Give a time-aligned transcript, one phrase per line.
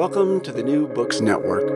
[0.00, 1.66] Welcome to the New Books Network.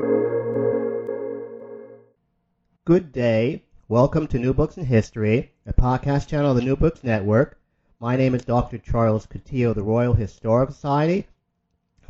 [2.86, 3.64] Good day.
[3.86, 7.60] Welcome to New Books in History, a podcast channel of the New Books Network.
[8.00, 8.78] My name is Dr.
[8.78, 11.26] Charles Coutinho of the Royal Historical Society.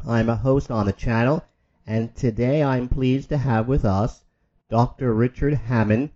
[0.07, 1.45] I'm a host on the channel,
[1.85, 4.23] and today I'm pleased to have with us
[4.71, 5.13] Dr.
[5.13, 6.11] Richard Hammond.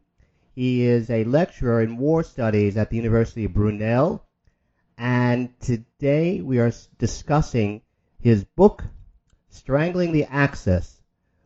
[0.54, 4.24] He is a lecturer in war studies at the University of Brunel,
[4.96, 7.82] and today we are discussing
[8.20, 8.84] his book
[9.50, 11.00] Strangling the Axis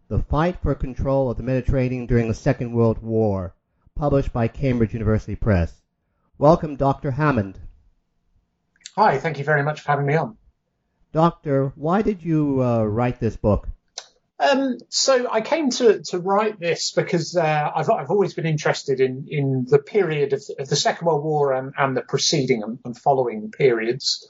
[0.08, 3.54] The Fight for Control of the Mediterranean During the Second World War,
[3.94, 5.80] published by Cambridge University Press.
[6.36, 7.12] Welcome, Dr.
[7.12, 7.60] Hammond.
[8.96, 10.36] Hi, thank you very much for having me on.
[11.12, 13.68] Doctor, why did you uh, write this book?
[14.38, 19.00] Um, so I came to, to write this because uh, I've, I've always been interested
[19.00, 22.80] in, in the period of, of the Second World War and, and the preceding and,
[22.84, 24.26] and following periods.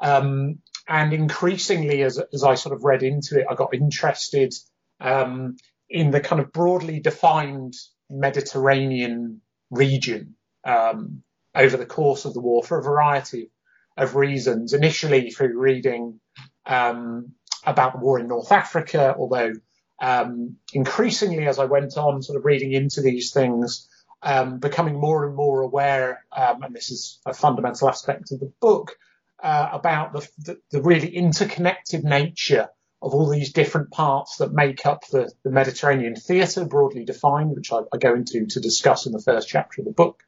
[0.00, 0.58] Um,
[0.88, 4.54] and increasingly, as, as I sort of read into it, I got interested
[5.00, 5.56] um,
[5.88, 7.74] in the kind of broadly defined
[8.08, 11.22] Mediterranean region um,
[11.54, 13.50] over the course of the war for a variety
[13.96, 14.72] of reasons.
[14.72, 16.20] Initially, through reading
[16.66, 17.32] um,
[17.64, 19.52] about the war in North Africa, although
[20.00, 23.88] um, increasingly, as I went on, sort of reading into these things,
[24.22, 28.52] um, becoming more and more aware, um, and this is a fundamental aspect of the
[28.60, 28.96] book,
[29.42, 32.68] uh, about the, the, the, really interconnected nature
[33.02, 37.70] of all these different parts that make up the, the Mediterranean theatre, broadly defined, which
[37.72, 40.22] I, I, go into to discuss in the first chapter of the book,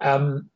[0.00, 0.48] um,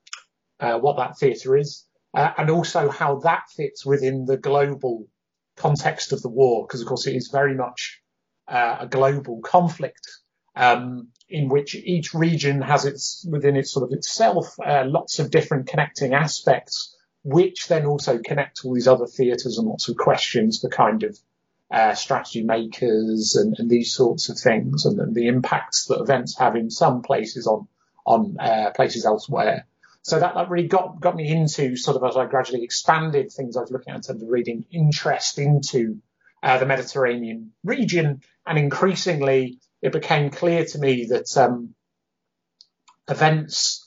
[0.61, 1.84] uh, what that theatre is,
[2.15, 5.09] uh, and also how that fits within the global
[5.56, 8.00] context of the war, because of course it is very much
[8.47, 10.09] uh, a global conflict.
[10.55, 15.31] Um, in which each region has its within its sort of itself uh, lots of
[15.31, 20.60] different connecting aspects which then also connect all these other theatres and lots of questions
[20.60, 21.19] for kind of
[21.72, 26.38] uh, strategy makers and, and, these sorts of things, and, and, the impacts that events
[26.38, 27.66] have in some places on
[28.06, 29.66] on uh, places elsewhere.
[30.03, 33.56] So that, that really got got me into sort of as I gradually expanded things
[33.56, 35.98] I was looking at in terms of reading interest into
[36.44, 41.75] uh, the Mediterranean region, and increasingly it became clear to me that um,
[43.09, 43.85] events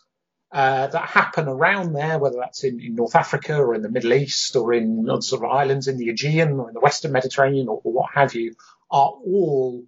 [0.51, 4.13] uh, that happen around there, whether that's in, in, North Africa or in the Middle
[4.13, 7.79] East or in sort of islands in the Aegean or in the Western Mediterranean or,
[7.83, 8.55] or what have you,
[8.89, 9.83] are all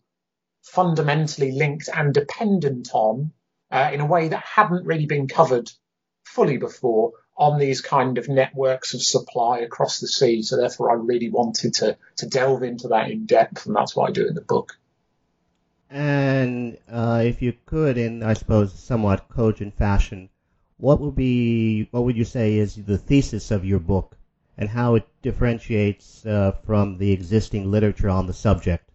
[0.61, 3.31] fundamentally linked and dependent on,
[3.71, 5.71] uh, in a way that hadn't really been covered
[6.23, 10.43] fully before, on these kind of networks of supply across the sea.
[10.43, 14.09] So therefore, I really wanted to to delve into that in depth, and that's what
[14.09, 14.77] I do in the book.
[15.89, 20.29] And uh, if you could, in I suppose somewhat cogent fashion,
[20.81, 24.17] what would be what would you say is the thesis of your book
[24.57, 28.89] and how it differentiates uh, from the existing literature on the subject?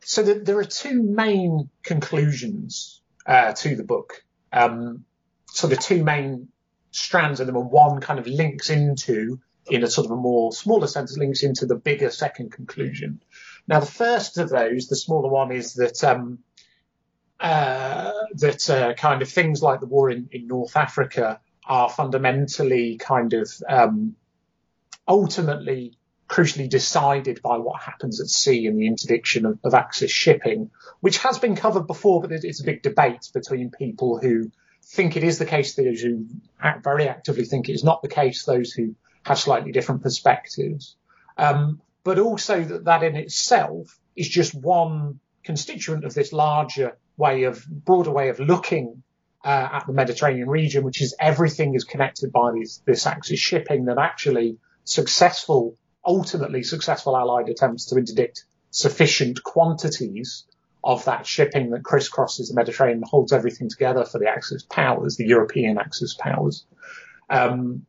[0.00, 4.22] So the, there are two main conclusions uh, to the book.
[4.52, 5.04] Um,
[5.46, 6.48] so the two main
[6.90, 9.40] strands of them, and one kind of links into,
[9.70, 13.22] in a sort of a more smaller sense, links into the bigger second conclusion.
[13.66, 16.40] Now, the first of those, the smaller one, is that um,
[17.42, 22.96] uh, that uh, kind of things like the war in, in North Africa are fundamentally
[22.96, 24.14] kind of um,
[25.08, 25.98] ultimately
[26.28, 30.70] crucially decided by what happens at sea and the interdiction of, of Axis shipping,
[31.00, 34.50] which has been covered before, but it's a big debate between people who
[34.84, 36.26] think it is the case, those who
[36.60, 40.96] act, very actively think it is not the case, those who have slightly different perspectives.
[41.36, 47.44] Um, but also that that in itself is just one constituent of this larger way
[47.44, 49.02] of broader way of looking
[49.44, 53.86] uh, at the Mediterranean region, which is everything is connected by these, this axis shipping
[53.86, 60.44] that actually successful, ultimately successful Allied attempts to interdict sufficient quantities
[60.84, 65.26] of that shipping that crisscrosses the Mediterranean holds everything together for the Axis powers, the
[65.26, 66.64] European Axis powers.
[67.30, 67.86] Um,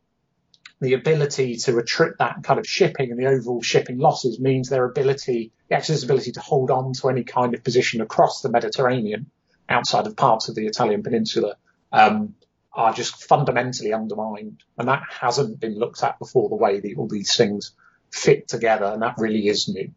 [0.80, 4.84] the ability to restrict that kind of shipping and the overall shipping losses means their
[4.84, 9.30] ability, the Axis ability to hold on to any kind of position across the Mediterranean
[9.68, 11.56] outside of parts of the Italian peninsula
[11.92, 12.34] um,
[12.72, 14.62] are just fundamentally undermined.
[14.76, 17.72] And that hasn't been looked at before the way that all these things
[18.10, 18.86] fit together.
[18.86, 19.90] And that really is new.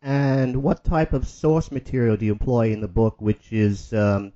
[0.00, 4.32] And what type of source material do you employ in the book, which is um,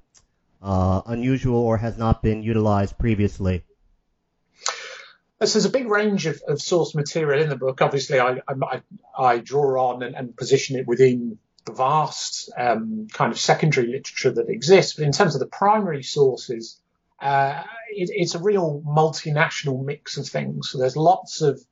[0.63, 3.65] uh, unusual or has not been utilized previously?
[5.45, 7.83] So there's a big range of, of source material in the book.
[7.83, 8.81] Obviously, I, I,
[9.19, 14.33] I draw on and, and, position it within the vast um, kind of secondary literature
[14.33, 14.95] that exists.
[14.95, 16.81] But in terms of the primary sources,
[17.21, 20.71] uh, it, it's a real multinational mix of things.
[20.71, 21.63] So there's lots of,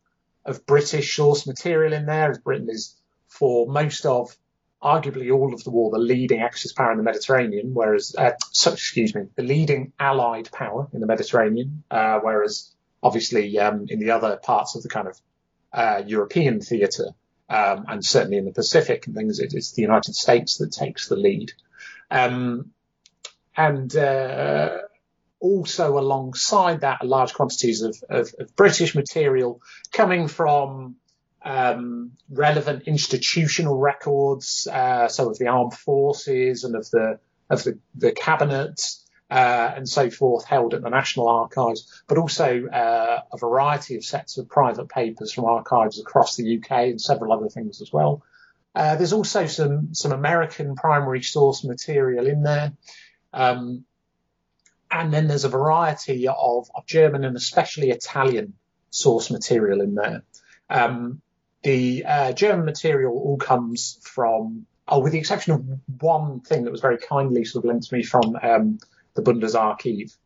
[0.44, 2.94] of British source material in there, as Britain is
[3.28, 4.37] for most of,
[4.82, 8.32] arguably all of the war, the leading Axis power in the Mediterranean, whereas, uh,
[8.67, 12.73] excuse me, the leading Allied power in the Mediterranean, uh, whereas
[13.04, 15.20] obviously um, in the other parts of the kind of
[15.72, 17.10] uh, European theatre,
[17.50, 21.16] um, and certainly in the Pacific and things, it's the United States that takes the
[21.16, 21.52] lead.
[22.10, 22.70] Um,
[23.56, 24.78] and uh,
[25.38, 29.60] also alongside that, large quantities of, of, of British material
[29.92, 30.96] coming from
[31.44, 37.18] um, relevant institutional records, uh, so of the armed forces and of the
[37.50, 38.80] of the, the cabinet
[39.30, 44.04] uh, and so forth, held at the National Archives, but also uh, a variety of
[44.04, 48.22] sets of private papers from archives across the UK and several other things as well.
[48.74, 52.72] Uh, there's also some some American primary source material in there.
[53.32, 53.84] Um,
[54.90, 58.54] and then there's a variety of, of, German and especially Italian
[58.90, 60.22] source material in there.
[60.70, 61.20] Um,
[61.64, 66.70] the uh, German material all comes from, oh, with the exception of one thing that
[66.70, 68.78] was very kindly sort of lent to me from um,
[69.14, 70.16] the Bundesarchiv,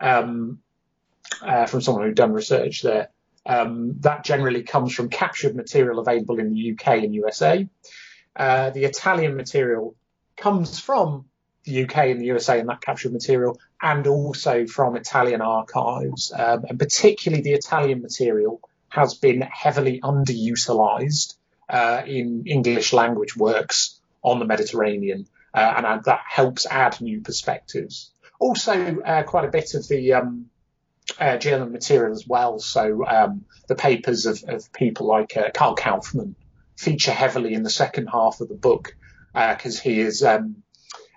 [0.00, 0.60] um,
[1.42, 3.08] uh, from someone who'd done research there.
[3.46, 7.68] Um, that generally comes from captured material available in the UK and USA.
[8.36, 9.96] Uh, the Italian material
[10.36, 11.26] comes from
[11.64, 16.64] the UK and the USA and that captured material, and also from Italian archives, um,
[16.68, 21.36] and particularly the Italian material has been heavily underutilized
[21.68, 28.10] uh, in English language works on the Mediterranean, uh, and that helps add new perspectives.
[28.40, 30.46] Also, uh, quite a bit of the um,
[31.20, 32.58] uh, German material as well.
[32.58, 36.34] So um, the papers of, of people like uh, Karl Kaufmann
[36.76, 38.96] feature heavily in the second half of the book
[39.32, 40.62] because uh, he is um,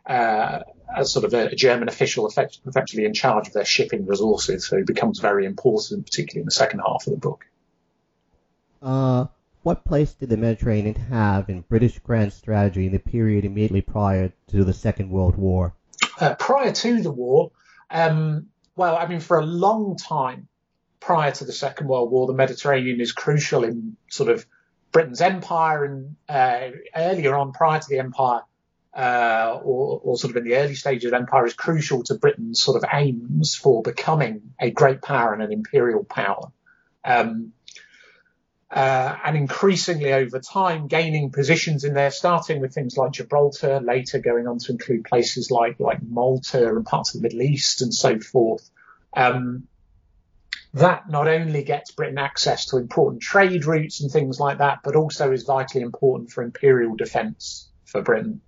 [0.06, 0.60] uh,
[0.96, 4.68] as sort of a, German official, effect, effectively in charge of their shipping resources.
[4.68, 7.46] So he becomes very important, particularly in the second half of the book.
[8.82, 9.28] Uh,
[9.64, 14.34] what place did the Mediterranean have in British grand strategy in the period immediately prior
[14.48, 15.74] to the Second World War?
[16.20, 17.52] Uh, prior to the war,
[17.90, 20.48] um, well, I mean, for a long time
[21.00, 24.46] prior to the Second World War, the Mediterranean is crucial in sort of
[24.92, 28.42] Britain's empire, and uh, earlier on, prior to the empire,
[28.96, 32.62] uh, or, or, sort of in the early stages of empire, is crucial to Britain's
[32.62, 36.52] sort of aims for becoming a great power and an imperial power.
[37.04, 37.54] Um,
[38.74, 44.18] uh, and increasingly over time gaining positions in there, starting with things like Gibraltar, later
[44.18, 47.94] going on to include places like like Malta and parts of the Middle East and
[47.94, 48.68] so forth.
[49.16, 49.68] Um,
[50.74, 54.96] that not only gets Britain access to important trade routes and things like that, but
[54.96, 58.42] also is vitally important for imperial defence for Britain.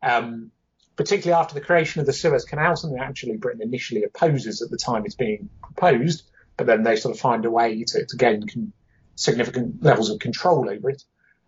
[0.00, 0.52] Um,
[0.94, 4.76] particularly after the creation of the Suez Canal, something actually Britain initially opposes at the
[4.76, 6.22] time it's being proposed,
[6.56, 8.72] but then they sort of find a way to, to gain con-
[9.14, 11.02] significant levels of control over it.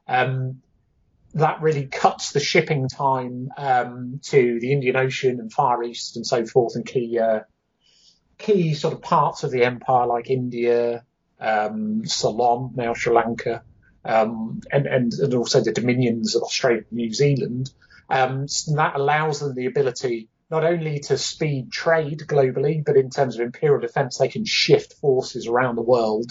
[0.06, 0.60] Um,
[1.34, 6.26] that really cuts the shipping time um, to the Indian Ocean and Far East and
[6.26, 7.40] so forth, and key uh,
[8.38, 11.04] key sort of parts of the empire like India,
[11.40, 13.62] um, Ceylon, now Sri Lanka,
[14.04, 17.70] um, and, and, and also the dominions of Australia and New Zealand.
[18.08, 23.10] Um, so that allows them the ability not only to speed trade globally, but in
[23.10, 26.30] terms of imperial defence, they can shift forces around the world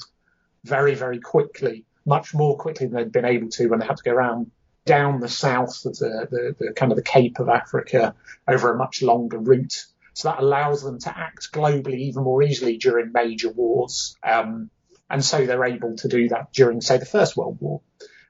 [0.64, 4.04] very, very quickly, much more quickly than they'd been able to when they had to
[4.04, 4.52] go around
[4.86, 8.16] down the south of the, the, the kind of the Cape of Africa
[8.48, 9.86] over a much longer route.
[10.14, 14.16] So that allows them to act globally even more easily during major wars.
[14.22, 14.70] Um,
[15.10, 17.82] and so they're able to do that during, say, the First World War.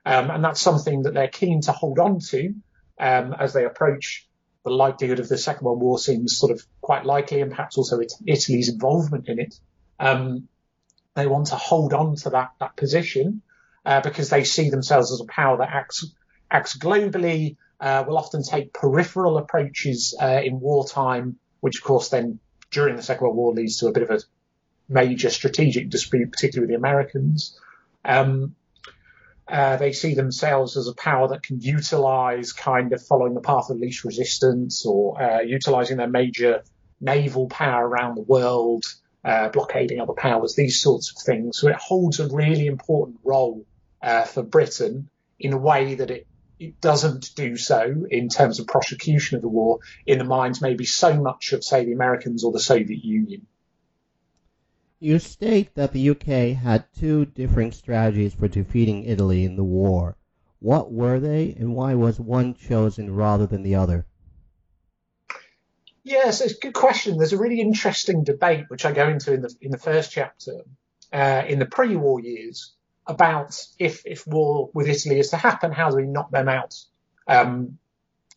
[0.06, 2.54] Um, and that's something that they're keen to hold on to
[2.98, 4.28] um, as they approach
[4.64, 8.00] the likelihood of the Second World War seems sort of quite likely, and perhaps also
[8.26, 9.54] Italy's involvement in it.
[10.00, 10.48] Um,
[11.14, 13.42] they want to hold on to that that position
[13.84, 16.04] uh, because they see themselves as a power that acts
[16.50, 17.56] acts globally.
[17.80, 22.38] Uh, will often take peripheral approaches uh, in wartime, which of course then
[22.70, 24.20] during the Second World War leads to a bit of a
[24.88, 27.58] major strategic dispute, particularly with the Americans.
[28.04, 28.54] Um,
[29.46, 33.68] uh, they see themselves as a power that can utilize kind of following the path
[33.68, 36.62] of least resistance or uh, utilizing their major
[37.00, 38.84] naval power around the world
[39.24, 41.58] uh, blockading other powers, these sorts of things.
[41.58, 43.64] So it holds a really important role
[44.02, 46.26] uh, for Britain in a way that it
[46.58, 50.84] it doesn't do so in terms of prosecution of the war in the minds maybe
[50.84, 53.46] so much of, say, the Americans or the Soviet Union.
[55.00, 60.16] You state that the UK had two differing strategies for defeating Italy in the war.
[60.60, 64.06] What were they, and why was one chosen rather than the other?
[66.04, 67.16] Yes, it's a good question.
[67.16, 70.60] There's a really interesting debate which I go into in the in the first chapter
[71.12, 72.74] uh, in the pre-war years
[73.06, 76.74] about if if war with Italy is to happen, how do we knock them out?
[77.26, 77.78] Um,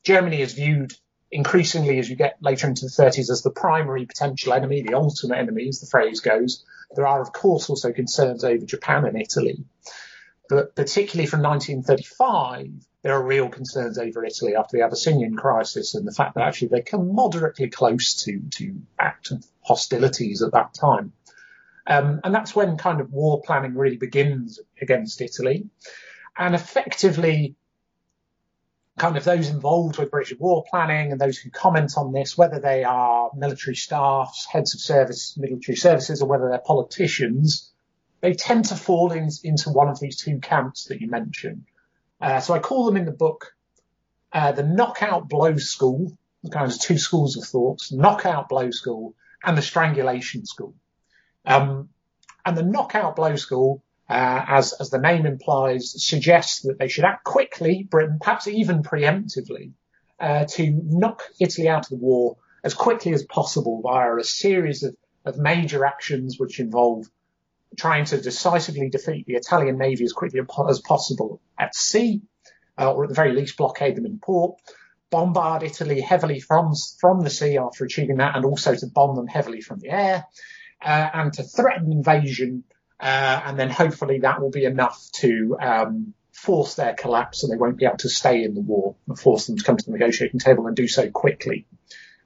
[0.04, 0.94] Germany is viewed
[1.30, 5.38] increasingly as you get later into the 30s as the primary potential enemy, the ultimate
[5.38, 6.64] enemy, as the phrase goes.
[6.96, 9.66] There are, of course, also concerns over Japan and Italy.
[10.48, 12.70] But particularly from 1935,
[13.08, 16.68] there are real concerns over Italy after the Abyssinian crisis and the fact that actually
[16.68, 21.14] they come moderately close to, to active hostilities at that time.
[21.88, 25.70] Um, and that's when kind of war planning really begins against Italy.
[26.38, 27.56] And effectively,
[28.98, 32.60] kind of those involved with British war planning and those who comment on this, whether
[32.60, 37.72] they are military staffs, heads of service, military services, or whether they're politicians,
[38.20, 41.64] they tend to fall in, into one of these two camps that you mentioned.
[42.20, 43.54] Uh, so I call them in the book
[44.34, 46.18] uh, the knockout blow school,
[46.52, 50.74] kind of two schools of thought, knockout blow school and the strangulation school.
[51.46, 51.90] Um,
[52.46, 57.04] and the knockout blow school uh, as, as the name implies, suggests that they should
[57.04, 59.72] act quickly, Britain, perhaps even preemptively,
[60.20, 64.84] uh, to knock Italy out of the war as quickly as possible via a series
[64.84, 64.96] of,
[65.26, 67.06] of major actions which involve
[67.76, 72.22] trying to decisively defeat the Italian navy as quickly as possible at sea,
[72.78, 74.60] uh, or at the very least blockade them in port,
[75.10, 79.28] bombard Italy heavily from from the sea after achieving that, and also to bomb them
[79.28, 80.26] heavily from the air,
[80.82, 82.64] uh, and to threaten invasion
[83.00, 87.58] uh, and then hopefully that will be enough to um, force their collapse and they
[87.58, 89.92] won't be able to stay in the war and force them to come to the
[89.92, 91.66] negotiating table and do so quickly.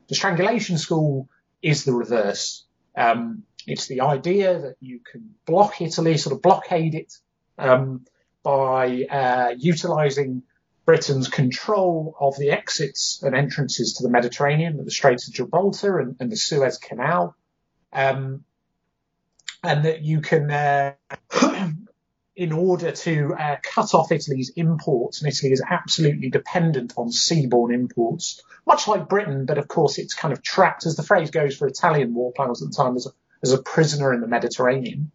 [0.07, 1.29] The strangulation school
[1.62, 2.65] is the reverse.
[2.95, 7.13] Um, it's the idea that you can block Italy, sort of blockade it
[7.57, 8.05] um,
[8.43, 10.43] by uh, utilizing
[10.85, 16.15] Britain's control of the exits and entrances to the Mediterranean, the Straits of Gibraltar and,
[16.19, 17.35] and the Suez Canal,
[17.93, 18.43] um,
[19.63, 20.93] and that you can, uh,
[22.35, 27.73] in order to uh, cut off Italy's imports, and Italy is absolutely dependent on seaborne
[27.73, 31.55] imports, much like Britain, but of course it's kind of trapped, as the phrase goes
[31.55, 33.09] for Italian war planners at the time, a,
[33.43, 35.12] as a prisoner in the Mediterranean.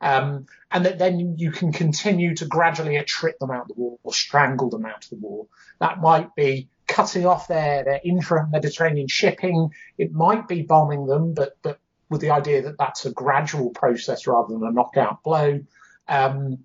[0.00, 3.98] Um, and that then you can continue to gradually attrit them out of the war
[4.02, 5.46] or strangle them out of the war.
[5.80, 9.70] That might be cutting off their, their intra-Mediterranean shipping.
[9.98, 14.26] It might be bombing them, but, but with the idea that that's a gradual process
[14.26, 15.60] rather than a knockout blow,
[16.06, 16.58] um,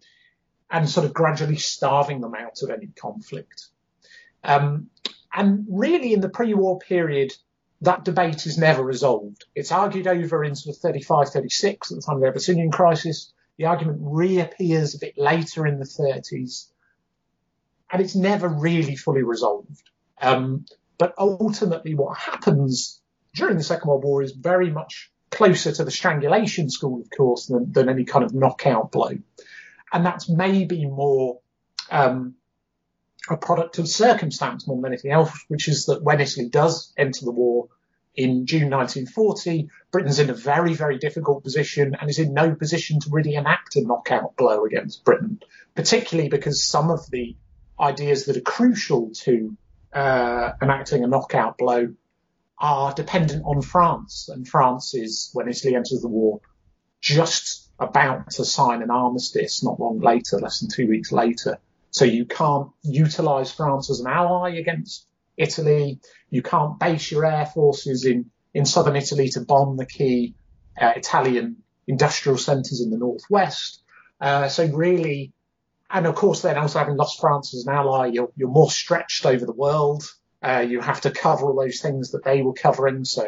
[0.70, 3.68] and sort of gradually starving them out of any conflict.
[4.44, 4.90] Um,
[5.34, 7.34] and really, in the pre-war period,
[7.84, 9.46] that debate is never resolved.
[9.56, 13.34] It's argued over in sort of 35, 36 at the time of the Abyssinian crisis.
[13.58, 16.70] The argument reappears a bit later in the 30s,
[17.92, 19.90] and it's never really fully resolved.
[20.22, 20.66] Um,
[20.98, 23.02] but ultimately, what happens
[23.36, 27.48] during the Second World War is very much closer to the strangulation school, of course,
[27.48, 29.12] than, than any kind of knockout blow.
[29.92, 31.40] And that's maybe more
[31.92, 32.36] um,
[33.30, 37.26] a product of circumstance more than anything else, which is that when Italy does enter
[37.26, 37.70] the war
[38.16, 43.00] in June 1940, Britain's in a very, very difficult position and is in no position
[43.00, 45.40] to really enact a knockout blow against Britain,
[45.74, 47.36] particularly because some of the
[47.80, 49.58] ideas that are crucial to
[49.94, 51.94] uh, enacting a knockout blow
[52.60, 56.40] are dependent on France, and France is, when Italy enters the war,
[57.02, 61.58] just about to sign an armistice not long later, less than two weeks later.
[61.94, 65.08] So you can't utilize France as an ally against
[65.38, 66.00] Italy.
[66.32, 70.34] You can't base your air forces in, in southern Italy to bomb the key
[70.80, 71.58] uh, Italian
[71.88, 73.84] industrial centres in the northwest.
[74.20, 75.34] Uh, so really,
[75.92, 79.28] and of course, then also having lost France as an ally, you're, you're more stretched
[79.28, 80.04] over the world.
[80.42, 83.06] Uh, you have to cover all those things that they were covering.
[83.06, 83.28] So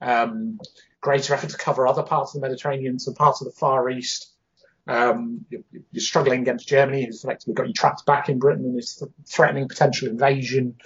[0.00, 0.58] um,
[1.02, 4.32] greater effort to cover other parts of the Mediterranean, some parts of the Far East.
[4.86, 8.78] Um, you're, you're, struggling against Germany, who's effectively got you trapped back in Britain and
[8.78, 10.76] is threatening potential invasion.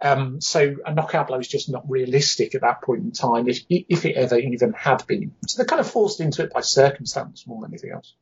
[0.00, 3.60] Um, so a knockout blow is just not realistic at that point in time, if,
[3.68, 5.34] if it ever even had been.
[5.46, 8.14] So they're kind of forced into it by circumstance more than anything else.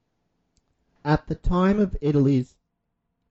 [1.04, 2.54] At the time of Italy's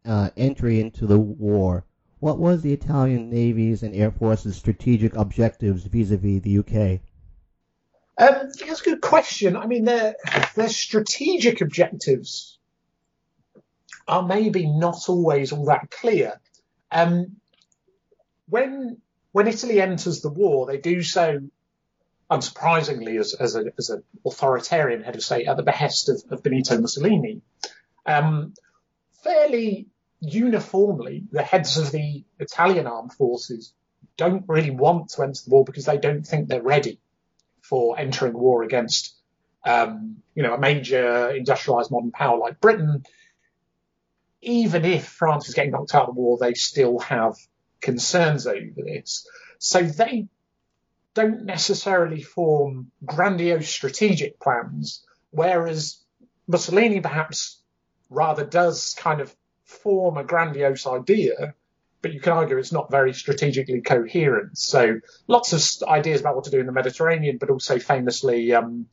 [0.05, 1.85] uh, entry into the war,
[2.19, 7.01] what was the Italian Navy's and Air Force's strategic objectives vis-a-vis the UK?
[8.21, 9.57] Um, that's a good question.
[9.57, 10.15] I mean, their
[10.53, 12.59] their strategic objectives
[14.07, 16.39] are maybe not always all that clear.
[16.91, 17.37] Um,
[18.47, 18.97] when
[19.31, 21.39] when Italy enters the war, they do so
[22.29, 26.79] unsurprisingly as, as, as an authoritarian head of state at the behest of, of Benito
[26.79, 27.41] Mussolini.
[28.05, 28.53] Um,
[29.23, 29.87] fairly
[30.19, 33.73] uniformly, the heads of the Italian armed forces
[34.15, 36.99] don't really want to enter the war because they don't think they're ready
[37.71, 39.15] for entering war against,
[39.65, 43.05] um, you know, a major industrialized modern power like Britain.
[44.41, 47.35] Even if France is getting knocked out of the war, they still have
[47.79, 49.25] concerns over this.
[49.59, 50.27] So they
[51.13, 56.03] don't necessarily form grandiose strategic plans, whereas
[56.47, 57.61] Mussolini perhaps
[58.09, 61.55] rather does kind of form a grandiose idea,
[62.01, 64.57] but you can argue it's not very strategically coherent.
[64.57, 68.87] So lots of ideas about what to do in the Mediterranean, but also famously um,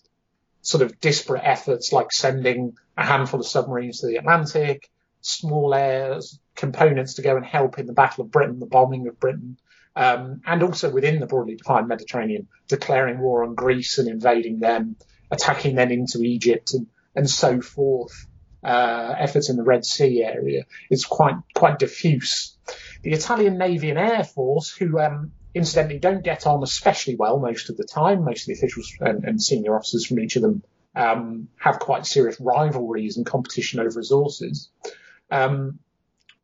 [0.62, 6.20] sort of disparate efforts like sending a handful of submarines to the Atlantic, small air
[6.54, 9.56] components to go and help in the Battle of Britain, the bombing of Britain,
[9.96, 14.96] um, and also within the broadly defined Mediterranean, declaring war on Greece and invading them,
[15.30, 18.26] attacking then into Egypt and, and so forth.
[18.60, 22.56] Uh, efforts in the Red Sea area is quite quite diffuse.
[23.02, 27.70] The Italian Navy and Air Force, who um, incidentally don't get on especially well most
[27.70, 30.62] of the time, most of the officials and, and senior officers from each of them
[30.94, 34.70] um, have quite serious rivalries and competition over resources.
[35.30, 35.78] Um,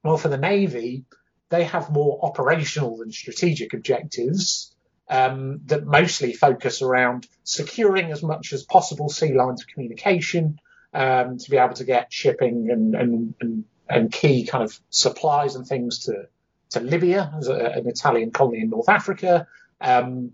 [0.02, 1.04] well, for the Navy,
[1.48, 4.74] they have more operational than strategic objectives
[5.08, 10.58] um, that mostly focus around securing as much as possible sea lines of communication
[10.92, 15.56] um, to be able to get shipping and, and, and, and, key kind of supplies
[15.56, 16.28] and things to,
[16.74, 19.46] to Libya, an Italian colony in North Africa,
[19.80, 20.32] um,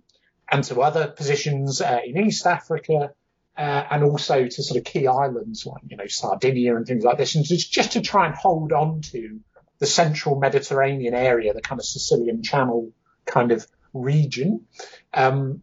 [0.50, 3.12] and to other positions uh, in East Africa.
[3.58, 7.18] Uh, and also to sort of key islands like you know Sardinia and things like
[7.18, 9.40] this, and just, just to try and hold on to
[9.80, 12.92] the central Mediterranean area, the kind of Sicilian Channel
[13.26, 14.66] kind of region.
[15.12, 15.62] Um,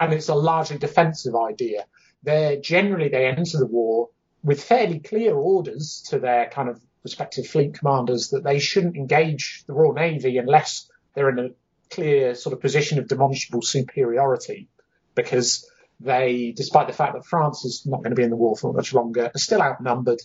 [0.00, 1.84] and it's a largely defensive idea.
[2.22, 4.08] They generally they enter the war
[4.42, 9.64] with fairly clear orders to their kind of respective fleet commanders that they shouldn't engage
[9.66, 11.50] the Royal Navy unless they're in a
[11.90, 14.68] clear sort of position of demonstrable superiority,
[15.14, 15.68] because
[16.00, 18.72] they, despite the fact that France is not going to be in the war for
[18.72, 20.20] much longer, are still outnumbered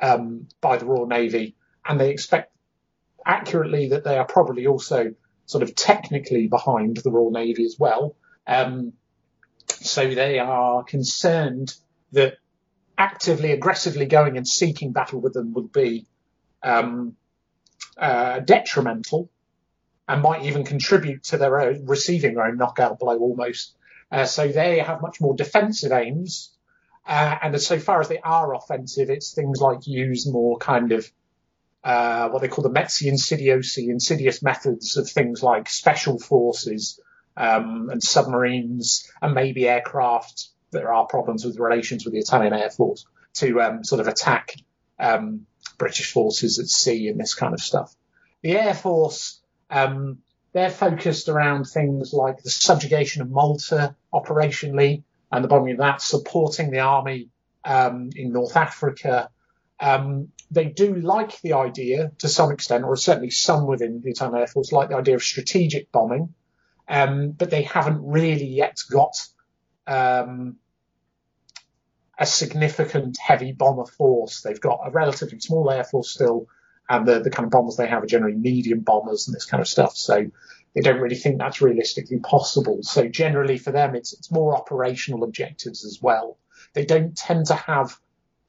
[0.00, 2.52] um, by the Royal Navy, and they expect
[3.24, 5.14] accurately that they are probably also
[5.46, 8.14] sort of technically behind the Royal Navy as well.
[8.46, 8.92] Um,
[9.66, 11.74] so they are concerned
[12.12, 12.34] that
[12.96, 16.06] actively, aggressively going and seeking battle with them would be
[16.62, 17.16] um,
[17.96, 19.30] uh, detrimental
[20.06, 23.74] and might even contribute to their own receiving their own knockout blow almost.
[24.10, 26.50] Uh, so they have much more defensive aims.
[27.06, 31.10] Uh, and so far as they are offensive, it's things like use more kind of
[31.84, 37.00] uh, what they call the Mezzi Insidiosi, insidious methods of things like special forces
[37.36, 40.48] um, and submarines and maybe aircraft.
[40.70, 44.54] There are problems with relations with the Italian Air Force to um, sort of attack
[44.98, 45.46] um,
[45.78, 47.94] British forces at sea and this kind of stuff.
[48.42, 50.18] The Air Force, um,
[50.52, 56.02] they're focused around things like the subjugation of Malta operationally and the bombing of that,
[56.02, 57.28] supporting the army
[57.64, 59.30] um, in North Africa,
[59.80, 64.40] um, they do like the idea to some extent, or certainly some within the Italian
[64.40, 66.34] Air Force like the idea of strategic bombing,
[66.88, 69.14] um, but they haven't really yet got
[69.86, 70.56] um,
[72.18, 74.42] a significant heavy bomber force.
[74.42, 76.48] They've got a relatively small air force still,
[76.88, 79.60] and the, the kind of bombers they have are generally medium bombers and this kind
[79.60, 79.96] of stuff.
[79.96, 80.26] So
[80.74, 82.80] they don't really think that's realistically possible.
[82.82, 86.38] So generally for them, it's it's more operational objectives as well.
[86.74, 87.98] They don't tend to have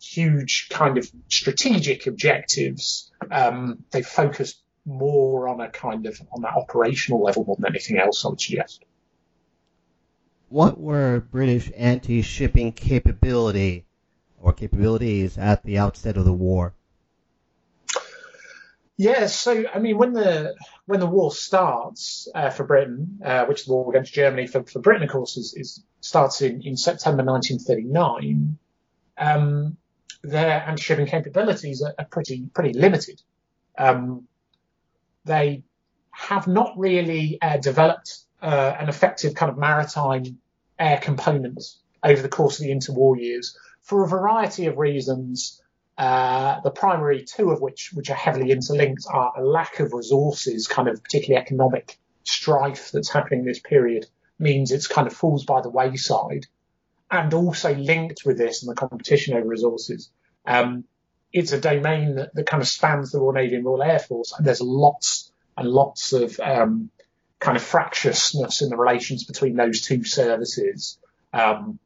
[0.01, 3.11] huge kind of strategic objectives.
[3.31, 7.97] Um, they focus more on a kind of on that operational level more than anything
[7.97, 8.25] else.
[8.25, 8.83] I would suggest.
[10.49, 13.85] What were British anti-shipping capability
[14.41, 16.73] or capabilities at the outset of the war?
[18.97, 20.55] Yeah, so I mean, when the
[20.87, 24.79] when the war starts uh, for Britain, uh, which the war against Germany for, for
[24.79, 28.57] Britain, of course, is, is starts in, in September 1939.
[29.17, 29.77] Um,
[30.23, 33.21] their anti-shipping capabilities are, are pretty pretty limited.
[33.77, 34.27] Um,
[35.25, 35.63] they
[36.11, 40.37] have not really uh, developed uh, an effective kind of maritime
[40.77, 41.61] air component
[42.03, 45.61] over the course of the interwar years for a variety of reasons.
[45.97, 50.65] Uh, the primary two of which, which are heavily interlinked, are a lack of resources,
[50.65, 54.05] kind of particularly economic strife that's happening in this period
[54.37, 56.45] means it's kind of falls by the wayside
[57.11, 60.09] and also linked with this and the competition over resources.
[60.45, 60.85] Um,
[61.33, 64.33] it's a domain that, that, kind of spans the Royal Navy and Royal Air Force,
[64.37, 66.89] and there's lots and lots of um,
[67.39, 70.97] kind of fractiousness in the relations between those two services.
[71.33, 71.79] Um,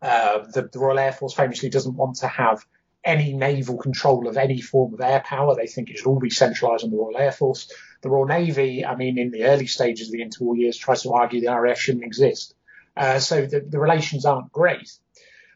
[0.00, 2.64] uh, the, the, Royal Air Force famously doesn't want to have
[3.04, 5.54] any naval control of any form of air power.
[5.54, 7.70] They think it should all be centralised on the Royal Air Force.
[8.02, 11.12] The Royal Navy, I mean, in the early stages of the interwar years, tries to
[11.12, 12.54] argue the RAF shouldn't exist.
[12.96, 14.90] Uh, so the, the relations aren't great.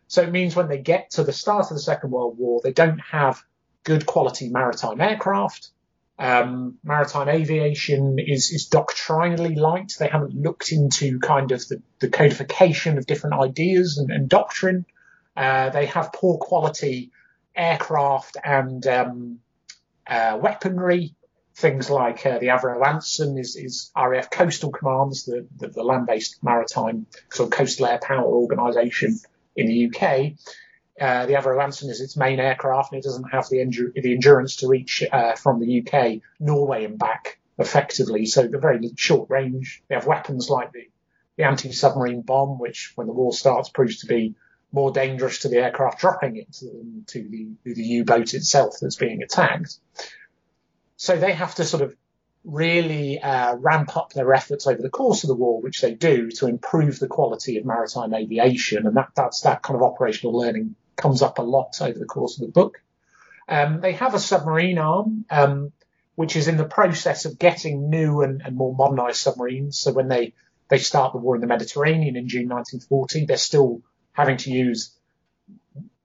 [0.08, 2.72] So it means when they get to the start of the Second World War, they
[2.72, 3.42] don't have
[3.84, 5.70] good quality maritime aircraft.
[6.18, 9.94] Um, maritime aviation is, is doctrinally light.
[9.98, 14.86] They haven't looked into kind of the, the codification of different ideas and, and doctrine.
[15.36, 17.10] Uh, they have poor quality
[17.56, 19.40] aircraft and um,
[20.06, 21.14] uh, weaponry.
[21.56, 26.42] Things like uh, the Avro Anson is, is RAF Coastal Commands, the, the, the land-based
[26.42, 29.18] maritime sort of coastal air power organisation
[29.54, 30.32] in the UK.
[31.00, 34.12] Uh, the Avro Anson is its main aircraft and it doesn't have the, endur- the
[34.12, 38.26] endurance to reach uh, from the UK, Norway and back effectively.
[38.26, 39.82] So they're very short range.
[39.88, 40.88] They have weapons like the,
[41.36, 44.36] the anti-submarine bomb, which when the war starts proves to be
[44.70, 49.22] more dangerous to the aircraft dropping it than to the, the U-boat itself that's being
[49.22, 49.78] attacked.
[50.96, 51.94] So they have to sort of
[52.44, 56.30] really uh, ramp up their efforts over the course of the war, which they do
[56.30, 60.76] to improve the quality of maritime aviation, and that that's that kind of operational learning
[60.96, 62.82] comes up a lot over the course of the book.
[63.48, 65.72] Um, they have a submarine arm, um,
[66.14, 69.78] which is in the process of getting new and, and more modernised submarines.
[69.78, 70.34] So when they
[70.68, 74.96] they start the war in the Mediterranean in June 1940, they're still having to use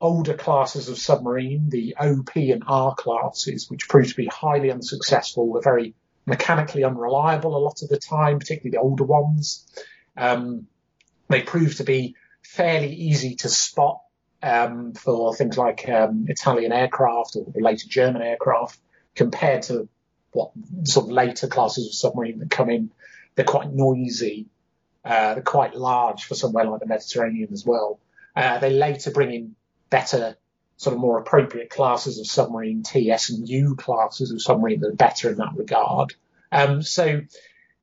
[0.02, 5.48] older classes of submarine, the OP and R classes, which proved to be highly unsuccessful,
[5.48, 5.94] were very
[6.26, 9.66] mechanically unreliable a lot of the time, particularly the older ones.
[10.16, 10.68] Um,
[11.28, 14.02] they prove to be fairly easy to spot
[14.42, 18.80] um, for things like um, Italian aircraft or later German aircraft
[19.16, 19.88] compared to
[20.32, 20.52] what
[20.84, 22.92] sort of later classes of submarine that come in.
[23.36, 24.48] They're quite noisy.
[25.04, 28.00] Uh, they're quite large for somewhere like the Mediterranean as well.
[28.36, 29.56] Uh, they later bring in
[29.90, 30.38] better,
[30.78, 34.96] sort of more appropriate classes of submarine, TS and U classes of submarine that are
[34.96, 36.14] better in that regard.
[36.52, 37.22] Um, so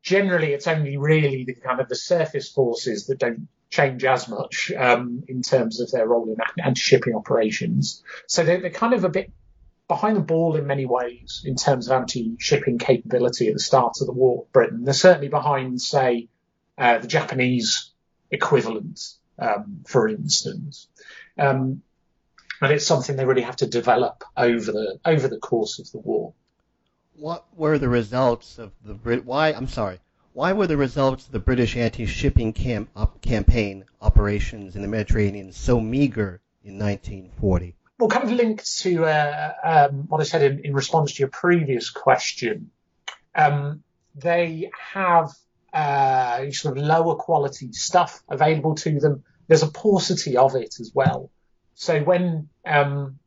[0.02, 4.72] generally, it's only really the kind of the surface forces that don't change as much
[4.76, 8.02] um, in terms of their role in anti-shipping operations.
[8.26, 9.32] So they're, they're, kind of a bit
[9.88, 14.06] behind the ball in many ways in terms of anti-shipping capability at the start of
[14.06, 14.40] the war.
[14.40, 16.28] with Britain, they're certainly behind, say,
[16.78, 17.90] uh, the Japanese
[18.30, 19.00] equivalent,
[19.38, 20.88] um, for instance.
[21.38, 21.82] Um,
[22.60, 25.98] and it's something they really have to develop over the over the course of the
[25.98, 26.32] war.
[27.14, 29.24] What were the results of the Brit?
[29.24, 30.00] Why I'm sorry.
[30.36, 35.50] Why were the results of the British anti-shipping camp, op, campaign operations in the Mediterranean
[35.50, 37.74] so meager in 1940?
[37.98, 41.30] Well, kind of linked to uh, um, what I said in, in, response to your
[41.30, 42.70] previous question,
[43.34, 43.82] um,
[44.14, 45.30] they have
[45.72, 49.24] uh, sort of lower quality stuff available to them.
[49.48, 51.30] There's a paucity of it as well.
[51.76, 53.18] So when um,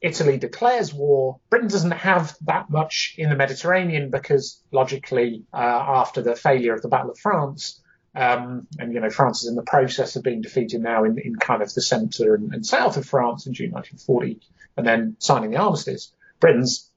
[0.00, 6.22] Italy declares war, Britain doesn't have that much in the Mediterranean because logically, uh, after
[6.22, 7.80] the failure of the Battle of France,
[8.14, 11.36] um, and you know France is in the process of being defeated now in, in
[11.36, 14.40] kind of the centre and, and, south of France in June 1940,
[14.76, 16.12] and then signing the armistice.
[16.40, 16.90] Britain's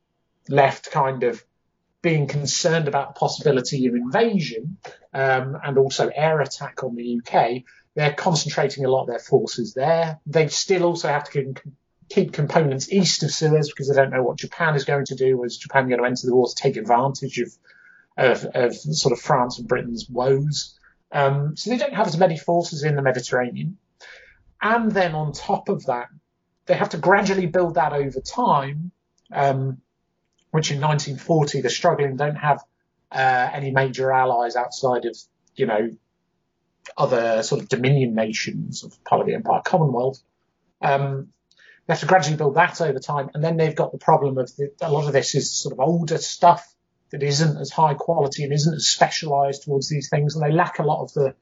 [0.47, 1.43] left kind of
[2.01, 4.77] being concerned about the possibility of invasion
[5.13, 7.63] um, and also air attack on the UK,
[7.95, 10.19] they're concentrating a lot of their forces there.
[10.25, 11.31] They still also have to
[12.09, 15.43] keep, components east of Suez because they don't know what Japan is going to do.
[15.43, 17.51] Is Japan going to enter the war to take advantage of
[18.17, 20.77] of, of sort of France and Britain's woes?
[21.11, 23.77] Um, so they don't have as many forces in the Mediterranean.
[24.61, 26.07] And then on top of that,
[26.65, 28.91] they have to gradually build that over time,
[29.31, 29.81] um,
[30.51, 32.63] which in 1940 they're struggling, don't have
[33.11, 35.17] uh, any major allies outside of,
[35.55, 35.89] you know,
[36.97, 40.21] other sort of dominion nations of part of the Empire Commonwealth.
[40.81, 41.29] Um,
[41.89, 44.55] they have to gradually build that over time, and then they've got the problem of
[44.57, 46.71] the, a lot of this is sort of older stuff
[47.09, 50.77] that isn't as high quality and isn't as specialised towards these things, and they lack
[50.77, 51.33] a lot of the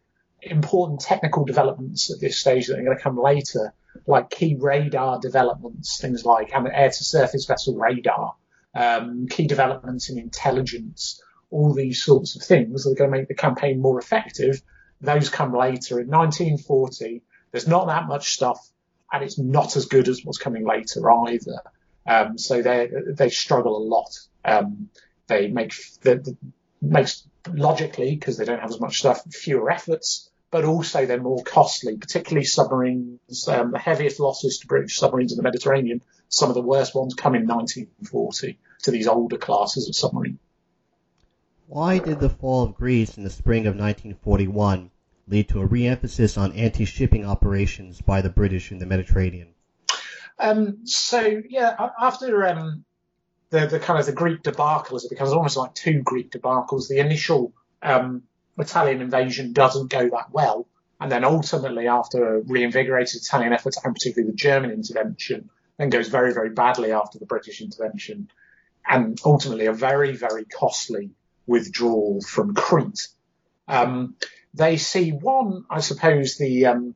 [0.42, 3.74] important technical developments at this stage that are going to come later,
[4.06, 8.34] like key radar developments, things like air-to-surface vessel radar,
[8.74, 13.28] um, key developments in intelligence, all these sorts of things that are going to make
[13.28, 14.62] the campaign more effective.
[15.02, 16.00] Those come later.
[16.00, 18.66] In 1940, there's not that much stuff,
[19.12, 21.62] and it's not as good as what's coming later either.
[22.06, 24.18] Um, so they they struggle a lot.
[24.46, 24.90] Um,
[25.28, 26.36] they make the,
[26.82, 31.44] makes logically because they don't have as much stuff, fewer efforts, but also they're more
[31.44, 33.48] costly, particularly submarines.
[33.48, 37.14] Um, the heaviest losses to British submarines in the Mediterranean, some of the worst ones
[37.14, 40.40] come in 1940 to these older classes of submarine.
[41.68, 44.90] Why did the fall of Greece in the spring of 1941
[45.28, 49.50] lead to a re-emphasis on anti-shipping operations by the British in the Mediterranean?
[50.40, 52.86] Um, so yeah, after um,
[53.50, 56.88] the the kind of the Greek debacle, as it becomes almost like two Greek debacles.
[56.88, 58.24] The initial um,
[58.58, 60.68] Italian invasion doesn't go that well,
[61.00, 66.10] and then ultimately, after a reinvigorated Italian efforts, and particularly the German intervention, then goes
[66.10, 68.30] very very badly after the British intervention,
[68.88, 71.12] and ultimately a very very costly
[71.46, 73.08] withdrawal from Crete.
[73.70, 74.16] Um,
[74.58, 76.96] they see one, I suppose, the um,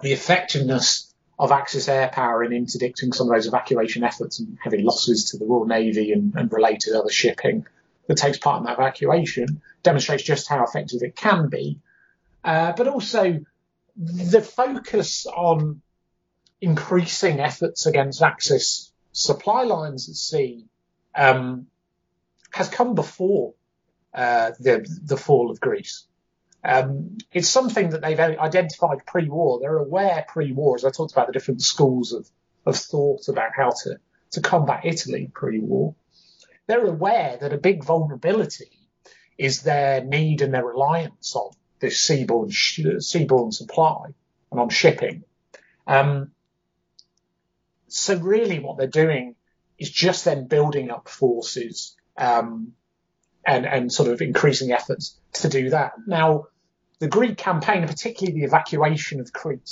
[0.00, 4.82] the effectiveness of Axis air power in interdicting some of those evacuation efforts and heavy
[4.82, 7.66] losses to the Royal Navy and, and related other shipping
[8.08, 11.78] that takes part in that evacuation demonstrates just how effective it can be.
[12.42, 13.38] Uh, but also
[13.96, 15.80] the focus on
[16.60, 20.64] increasing efforts against Axis supply lines at sea
[21.14, 21.66] um,
[22.50, 23.54] has come before
[24.14, 26.06] uh, the the fall of Greece.
[26.68, 29.58] Um, it's something that they've identified pre-war.
[29.58, 32.28] They're aware pre-war, as I talked about the different schools of,
[32.66, 33.98] of thought about how to,
[34.32, 35.94] to combat Italy pre-war.
[36.66, 38.70] They're aware that a big vulnerability
[39.38, 44.08] is their need and their reliance on this seaborne, seaborne supply
[44.50, 45.24] and on shipping.
[45.86, 46.32] Um,
[47.86, 49.36] so really what they're doing
[49.78, 52.74] is just then building up forces um,
[53.46, 55.92] and, and sort of increasing efforts to do that.
[56.06, 56.48] Now,
[57.00, 59.70] the Greek campaign, and particularly the evacuation of Crete,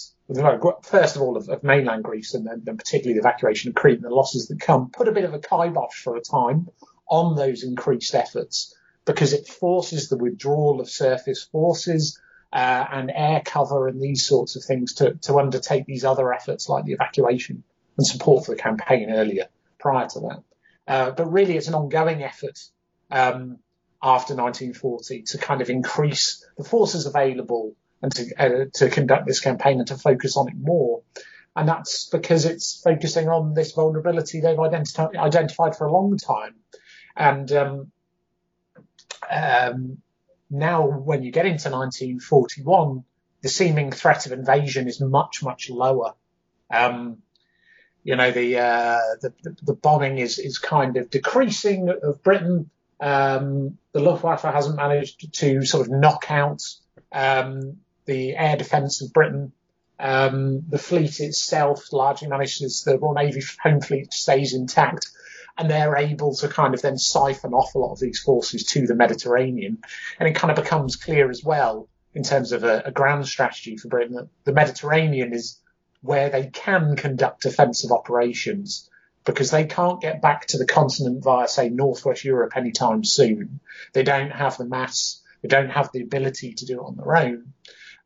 [0.82, 3.96] first of all of, of mainland Greece, and then, then, particularly the evacuation of Crete
[3.96, 6.68] and the losses that come, put a bit of a kibosh for a time
[7.08, 12.20] on those increased efforts because it forces the withdrawal of surface forces
[12.52, 16.68] uh, and air cover and these sorts of things to, to undertake these other efforts
[16.68, 17.62] like the evacuation
[17.96, 19.46] and support for the campaign earlier
[19.78, 20.42] prior to that.
[20.88, 22.58] Uh, but really, it's an ongoing effort
[23.10, 23.58] um,
[24.02, 29.40] after 1940 to kind of increase the forces available and to, uh, to conduct this
[29.40, 31.02] campaign and to focus on it more.
[31.54, 36.56] And that's because it's focusing on this vulnerability they've identi- identified for a long time.
[37.16, 37.92] And um,
[39.30, 39.98] um,
[40.50, 43.04] now, when you get into 1941,
[43.42, 46.14] the seeming threat of invasion is much, much lower.
[46.70, 47.18] Um,
[48.04, 52.70] you know, the, uh, the, the bombing is is kind of decreasing of Britain.
[53.00, 56.62] Um, the Luftwaffe hasn't managed to sort of knock out
[57.12, 59.52] um, the air defence of Britain.
[59.98, 65.10] Um, the fleet itself largely manages, the Royal Navy home fleet stays intact,
[65.56, 68.86] and they're able to kind of then siphon off a lot of these forces to
[68.86, 69.78] the Mediterranean.
[70.18, 73.76] And it kind of becomes clear as well in terms of a, a ground strategy
[73.76, 75.60] for Britain that the Mediterranean is
[76.02, 78.88] where they can conduct offensive operations
[79.26, 83.60] because they can't get back to the continent via, say, Northwest Europe anytime soon.
[83.92, 87.16] They don't have the mass, they don't have the ability to do it on their
[87.16, 87.52] own.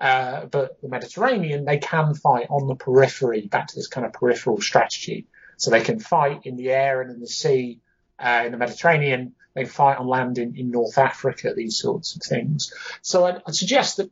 [0.01, 4.15] Uh, but the Mediterranean, they can fight on the periphery, back to this kind of
[4.15, 5.27] peripheral strategy.
[5.59, 7.81] So they can fight in the air and in the sea,
[8.19, 9.35] uh, in the Mediterranean.
[9.53, 12.73] They fight on land in, in North Africa, these sorts of things.
[13.03, 14.11] So I'd, I'd suggest that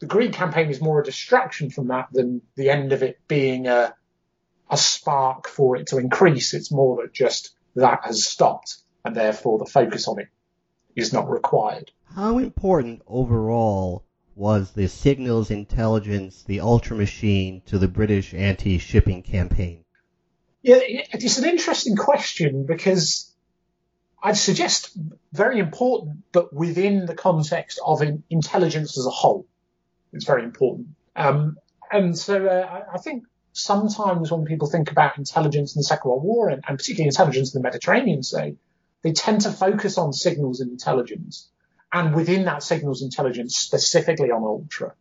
[0.00, 3.68] the Greek campaign is more a distraction from that than the end of it being
[3.68, 3.94] a,
[4.70, 6.54] a spark for it to increase.
[6.54, 10.28] It's more that just that has stopped and therefore the focus on it
[10.96, 11.90] is not required.
[12.14, 14.04] How important overall
[14.34, 19.84] was the signals intelligence, the ultra machine to the British anti-shipping campaign?
[20.62, 23.32] Yeah, it's an interesting question because
[24.22, 24.96] I'd suggest
[25.32, 29.46] very important, but within the context of intelligence as a whole.
[30.12, 30.88] It's very important.
[31.14, 31.58] Um,
[31.90, 36.22] and so uh, I think sometimes when people think about intelligence in the Second World
[36.22, 38.56] War and, and particularly intelligence in the Mediterranean, say,
[39.02, 41.48] they tend to focus on signals and intelligence.
[41.92, 44.94] And within that signals intelligence, specifically on ultra.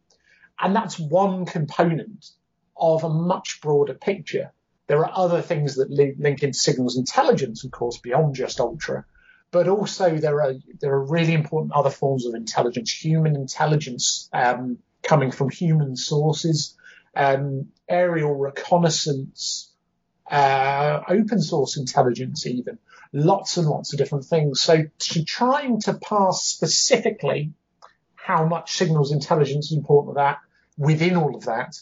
[0.60, 2.30] And that's one component
[2.76, 4.52] of a much broader picture.
[4.88, 9.06] There are other things that link into signals intelligence, of course, beyond just ultra.
[9.52, 14.78] But also there are there are really important other forms of intelligence, human intelligence um,
[15.04, 16.77] coming from human sources,
[17.18, 19.72] um, aerial reconnaissance,
[20.30, 22.78] uh, open source intelligence, even
[23.12, 24.62] lots and lots of different things.
[24.62, 27.54] So to trying to pass specifically
[28.16, 30.38] how much signals intelligence is important to that
[30.78, 31.76] within all of that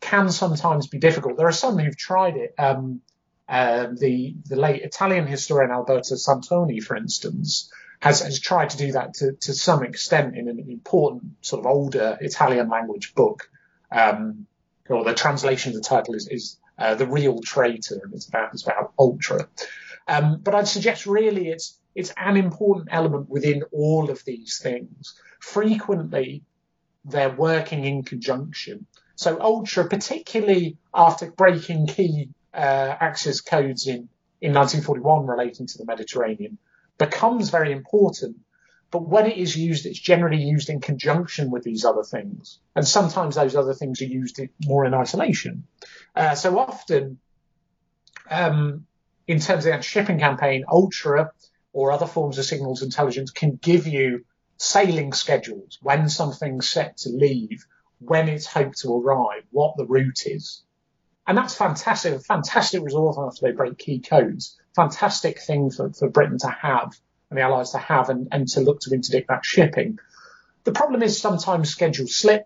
[0.00, 1.38] can sometimes be difficult.
[1.38, 2.54] There are some who've tried it.
[2.58, 3.00] Um,
[3.48, 7.70] uh, the the late Italian historian Alberto Santoni, for instance,
[8.00, 11.66] has, has tried to do that to, to some extent in an important sort of
[11.66, 13.48] older Italian language book.
[13.90, 14.46] Um,
[14.88, 18.52] or the translation of the title is, is uh, The Real Traitor, and it's about,
[18.52, 19.48] it's about Ultra.
[20.06, 25.18] Um, but I'd suggest really it's, it's an important element within all of these things.
[25.40, 26.42] Frequently,
[27.04, 28.86] they're working in conjunction.
[29.16, 34.08] So Ultra, particularly after breaking key uh, Axis codes in,
[34.40, 36.58] in 1941 relating to the Mediterranean,
[36.98, 38.36] becomes very important.
[38.94, 42.60] But when it is used, it's generally used in conjunction with these other things.
[42.76, 45.64] And sometimes those other things are used more in isolation.
[46.14, 47.18] Uh, so often,
[48.30, 48.86] um,
[49.26, 51.32] in terms of the anti-shipping campaign, Ultra
[51.72, 54.24] or other forms of signals intelligence can give you
[54.58, 57.66] sailing schedules, when something's set to leave,
[57.98, 60.62] when it's hoped to arrive, what the route is.
[61.26, 64.56] And that's fantastic, fantastic resource after they break key codes.
[64.76, 66.94] Fantastic thing for, for Britain to have
[67.34, 69.98] and the Allies to have and, and to look to interdict that shipping.
[70.64, 72.44] The problem is sometimes schedules slip.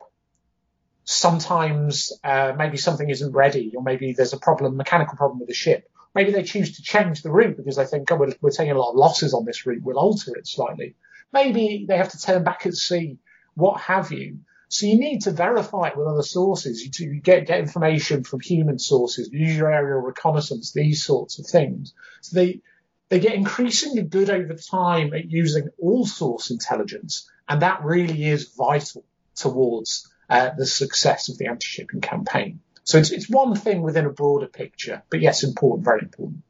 [1.05, 5.55] Sometimes uh, maybe something isn't ready, or maybe there's a problem, mechanical problem with the
[5.55, 5.91] ship.
[6.15, 8.79] Maybe they choose to change the route because they think, oh, we're, we're taking a
[8.79, 9.83] lot of losses on this route.
[9.83, 10.97] We'll alter it slightly.
[11.33, 13.19] Maybe they have to turn back at sea,
[13.55, 14.39] what have you.
[14.69, 16.85] So you need to verify it with other sources.
[16.85, 21.47] You, you get, get information from human sources, use your aerial reconnaissance, these sorts of
[21.47, 21.95] things.
[22.21, 22.61] So they,
[23.09, 27.31] they get increasingly good over time at using all source intelligence.
[27.49, 32.61] And that really is vital towards uh, the success of the anti-shipping campaign.
[32.85, 36.43] So it's, it's one thing within a broader picture, but yes, important, very important.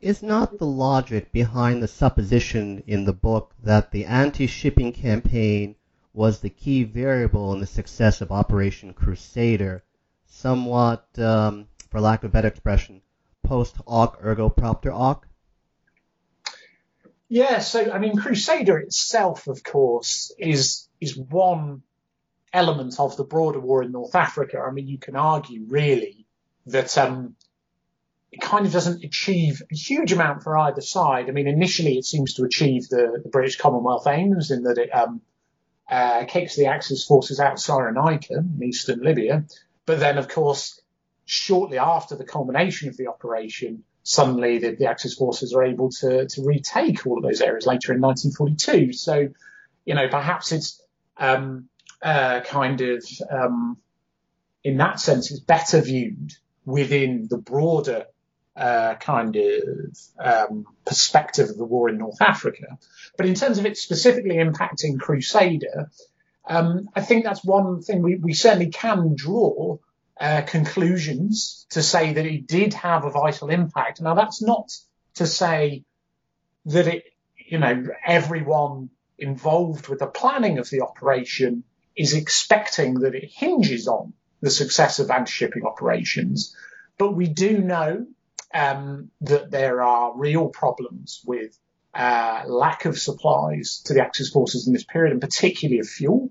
[0.00, 5.74] Is not the logic behind the supposition in the book that the anti-shipping campaign
[6.12, 9.82] was the key variable in the success of Operation Crusader
[10.26, 13.02] somewhat, um, for lack of a better expression,
[13.48, 15.26] post hoc ergo propter hoc?
[17.28, 21.82] Yeah, so I mean, Crusader itself, of course, is is one
[22.52, 24.58] element of the broader war in North Africa.
[24.58, 26.26] I mean, you can argue really
[26.66, 27.36] that um,
[28.32, 31.28] it kind of doesn't achieve a huge amount for either side.
[31.28, 34.90] I mean, initially it seems to achieve the, the British Commonwealth aims in that it
[34.94, 35.20] um,
[35.90, 39.44] uh, kicks the Axis forces out of Cyrenaica in eastern Libya.
[39.86, 40.80] But then, of course,
[41.28, 46.26] shortly after the culmination of the operation, suddenly the, the Axis forces are able to,
[46.26, 48.94] to retake all of those areas later in 1942.
[48.94, 49.28] So,
[49.84, 50.82] you know, perhaps it's
[51.18, 51.68] um,
[52.00, 53.76] uh, kind of, um,
[54.64, 56.32] in that sense, it's better viewed
[56.64, 58.06] within the broader
[58.56, 62.78] uh, kind of um, perspective of the war in North Africa.
[63.18, 65.90] But in terms of it specifically impacting Crusader,
[66.48, 69.76] um, I think that's one thing we, we certainly can draw
[70.20, 74.00] uh, conclusions to say that it did have a vital impact.
[74.00, 74.70] Now that's not
[75.14, 75.84] to say
[76.66, 77.04] that it,
[77.36, 81.64] you know, everyone involved with the planning of the operation
[81.96, 86.54] is expecting that it hinges on the success of anti-shipping operations.
[86.96, 88.06] But we do know
[88.54, 91.58] um, that there are real problems with
[91.94, 96.30] uh, lack of supplies to the Axis forces in this period, and particularly of fuel.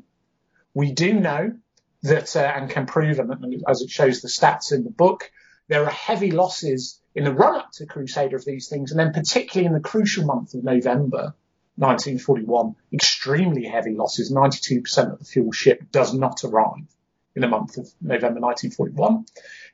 [0.74, 1.58] We do know
[2.04, 5.32] that, uh, and can prove, and as it shows the stats in the book,
[5.68, 9.12] there are heavy losses in the run up to Crusader of these things, and then
[9.12, 11.34] particularly in the crucial month of November
[11.78, 14.32] 1941, extremely heavy losses.
[14.32, 16.88] 92% of the fuel ship does not arrive
[17.36, 19.26] in the month of November 1941.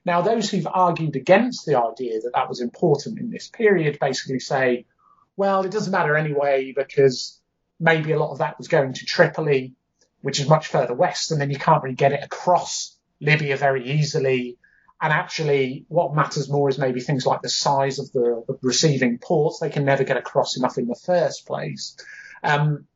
[0.05, 4.39] Now, those who've argued against the idea that that was important in this period basically
[4.39, 4.85] say,
[5.37, 7.39] well, it doesn't matter anyway because
[7.79, 9.73] maybe a lot of that was going to Tripoli,
[10.23, 13.91] which is much further west, and then you can't really get it across Libya very
[13.99, 14.57] easily.
[15.01, 19.59] And actually, what matters more is maybe things like the size of the, receiving ports.
[19.59, 21.97] They can never get across enough in the first place.
[22.41, 22.87] Um,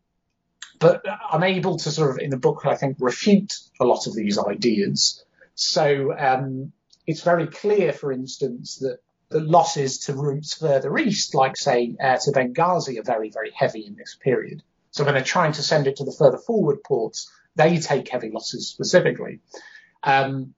[0.80, 4.16] but I'm able to sort of, in the book, I think, refute a lot of
[4.16, 5.22] these ideas.
[5.56, 6.72] So um,
[7.06, 12.16] it's very clear, for instance, that the losses to routes further east, like say uh,
[12.24, 14.64] to Benghazi, are very, very heavy in this period.
[14.92, 18.30] So when they're trying to send it to the further forward ports, they take heavy
[18.32, 19.40] losses specifically.
[20.04, 20.54] Um,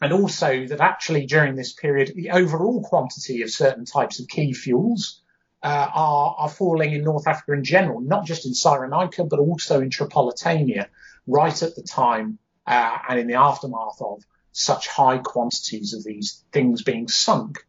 [0.00, 4.52] and also that actually during this period, the overall quantity of certain types of key
[4.52, 5.20] fuels
[5.62, 9.80] uh, are, are falling in North Africa in general, not just in Cyrenaica, but also
[9.80, 10.86] in Tripolitania,
[11.26, 14.22] right at the time uh, and in the aftermath of
[14.52, 17.64] such high quantities of these things being sunk.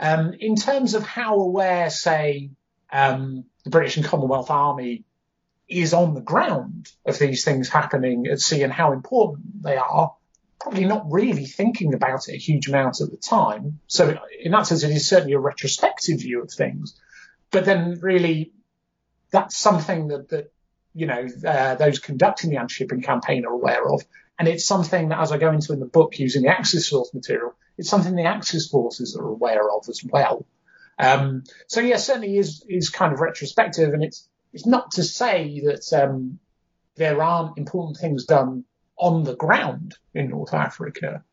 [0.00, 2.50] Um, in terms of how aware, say,
[2.92, 5.04] um, the British and Commonwealth Army
[5.68, 10.14] is on the ground of these things happening at sea and how important they are,
[10.60, 13.80] probably not really thinking about it a huge amount at the time.
[13.86, 17.00] So in that sense, it is certainly a retrospective view of things.
[17.50, 18.52] But then really,
[19.30, 20.52] that's something that, that
[20.94, 24.02] you know, uh, those conducting the anti-shipping campaign are aware of.
[24.38, 27.12] And it's something that, as I go into in the book using the Axis source
[27.14, 30.44] material, it's something the Axis forces are aware of as well.
[31.02, 35.60] Um, so yeah, certainly is is kind of retrospective, and it's it's not to say
[35.64, 36.38] that um,
[36.94, 38.64] there aren't important things done
[38.96, 41.24] on the ground in North Africa,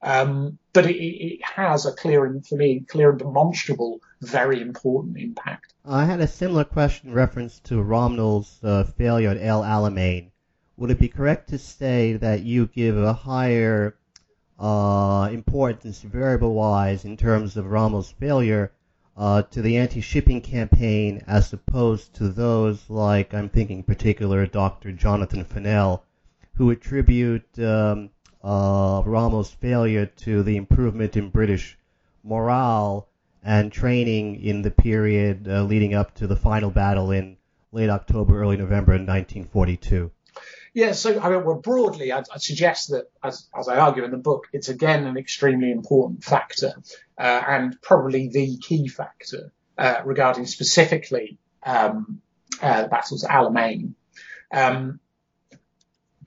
[0.00, 5.18] um, but it, it, has a clear and for me clear and demonstrable, very important
[5.18, 5.74] impact.
[5.84, 10.30] I had a similar question in reference to Rommel's uh, failure at El Alamein.
[10.78, 13.96] Would it be correct to say that you give a higher
[14.58, 18.72] uh, importance variable-wise in terms of Rommel's failure
[19.18, 24.92] uh, to the anti-shipping campaign as opposed to those like I'm thinking in particular Dr.
[24.92, 26.04] Jonathan Fennell,
[26.54, 28.10] who attribute um,
[28.44, 31.76] uh, Rommel's failure to the improvement in British
[32.22, 33.08] morale
[33.42, 37.36] and training in the period uh, leading up to the final battle in
[37.72, 40.12] late October, early November in 1942.
[40.74, 44.10] Yeah, so I mean, well, broadly, I'd, I'd suggest that, as, as, I argue in
[44.10, 46.74] the book, it's again an extremely important factor
[47.18, 52.20] uh, and probably the key factor uh, regarding specifically um,
[52.60, 53.94] uh, the battles at Alamein.
[54.52, 55.00] Um,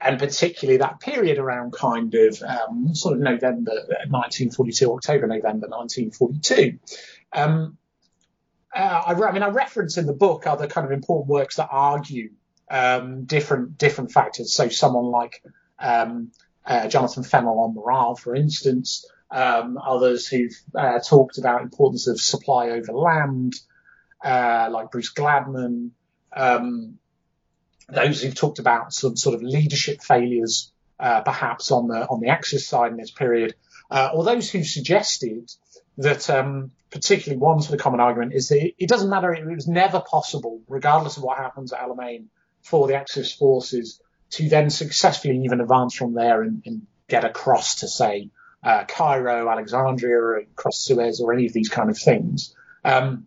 [0.04, 3.72] and particularly that period around kind of um, sort of November
[4.08, 6.78] 1942, uh, October, November 1942.
[7.32, 7.78] Um,
[8.74, 11.68] uh, I, I, mean, I reference in the book other kind of important works that
[11.70, 12.30] argue
[12.72, 14.52] um, different different factors.
[14.52, 15.44] So someone like
[15.78, 16.32] um,
[16.64, 22.20] uh, Jonathan Fennell on morale, for instance, um, others who've uh, talked about importance of
[22.20, 23.54] supply over land,
[24.24, 25.90] uh, like Bruce Gladman,
[26.34, 26.98] um,
[27.90, 32.28] those who've talked about some sort of leadership failures, uh, perhaps on the on the
[32.28, 33.54] Axis side in this period,
[33.90, 35.50] uh, or those who've suggested
[35.98, 39.44] that um, particularly one sort of common argument is that it, it doesn't matter; it
[39.44, 42.28] was never possible, regardless of what happens at Alamein,
[42.62, 44.00] for the Axis forces
[44.30, 48.30] to then successfully even advance from there and, and get across to say
[48.62, 52.54] uh, Cairo, Alexandria, across Suez, or any of these kind of things.
[52.84, 53.26] Um,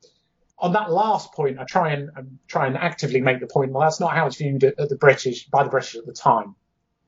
[0.57, 3.71] on that last point, I try and um, try and actively make the point.
[3.71, 6.13] Well, that's not how it's viewed at, at the British by the British at the
[6.13, 6.55] time.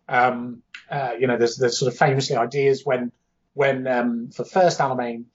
[0.09, 3.11] Um, uh, you know, there's there's sort of famously ideas when
[3.53, 5.25] when um, for first Alamein,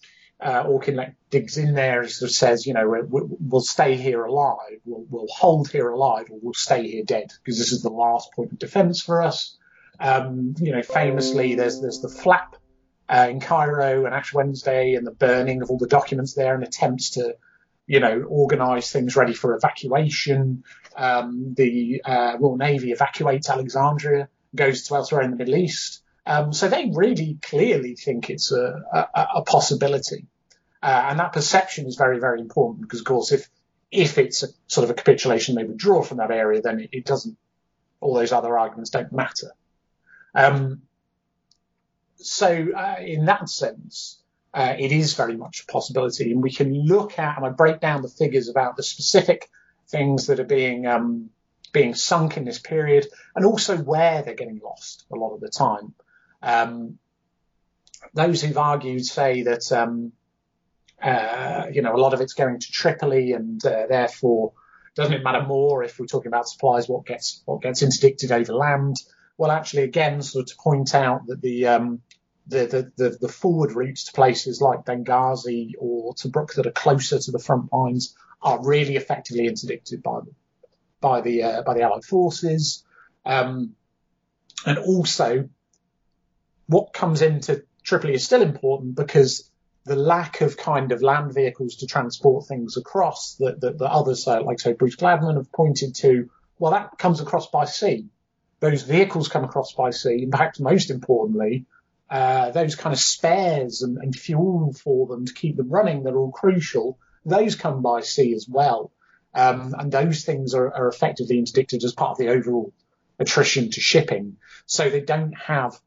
[0.42, 2.02] uh, Auchinleck digs in there.
[2.02, 5.88] and sort of says, you know, we'll, we'll stay here alive, we'll, we'll, hold here
[5.88, 9.22] alive, or we'll stay here dead, because this is the last point of defence for
[9.22, 9.56] us.
[10.00, 12.56] Um, you know, famously, there's there's the flap
[13.08, 16.64] uh, in Cairo and Ash Wednesday, and the burning of all the documents there, and
[16.64, 17.36] attempts to,
[17.86, 20.64] you know, organise things ready for evacuation.
[20.96, 26.02] Um, the uh, Royal Navy evacuates Alexandria, goes to elsewhere in the Middle East.
[26.24, 30.26] Um, so they really clearly think it's a, a, a possibility.
[30.82, 33.48] Uh, and that perception is very, very important because, of course, if
[33.90, 37.04] if it's a sort of a capitulation, they withdraw from that area, then it, it
[37.04, 37.36] doesn't.
[38.00, 39.52] All those other arguments don't matter.
[40.34, 40.82] Um,
[42.16, 44.18] so, uh, in that sense,
[44.54, 47.80] uh, it is very much a possibility, and we can look at and I break
[47.80, 49.48] down the figures about the specific
[49.88, 51.30] things that are being um,
[51.72, 53.06] being sunk in this period,
[53.36, 55.94] and also where they're getting lost a lot of the time.
[56.42, 56.98] Um,
[58.14, 60.12] those who've argued say that um,
[61.02, 64.52] uh, you know a lot of it's going to Tripoli, and uh, therefore
[64.94, 68.52] doesn't it matter more if we're talking about supplies what gets what gets interdicted over
[68.52, 68.96] land?
[69.38, 72.02] Well, actually, again, sort of to point out that the um,
[72.46, 77.30] the, the, the, forward routes to places like Benghazi or Tobruk that are closer to
[77.30, 80.32] the front lines are really effectively interdicted by the
[81.00, 82.84] by the uh, by the Allied forces,
[83.24, 83.74] um,
[84.66, 85.48] and also
[86.66, 89.50] what comes into Tripoli is still important because
[89.84, 94.26] the lack of kind of land vehicles to transport things across that, that, that others,
[94.28, 98.06] uh, like so Bruce Gladman, have pointed to, well, that comes across by sea.
[98.60, 100.22] Those vehicles come across by sea.
[100.22, 101.66] and perhaps most importantly,
[102.08, 106.16] uh, those kind of spares and, and, fuel for them to keep them running, they're
[106.16, 106.98] all crucial.
[107.24, 108.92] Those come by sea as well.
[109.34, 112.72] Um, and those things are, are effectively interdicted as part of the overall
[113.18, 114.36] attrition to shipping.
[114.66, 115.80] So they don't have